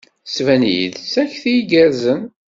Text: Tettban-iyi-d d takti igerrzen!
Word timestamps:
Tettban-iyi-d 0.25 0.95
d 1.01 1.05
takti 1.13 1.51
igerrzen! 1.59 2.21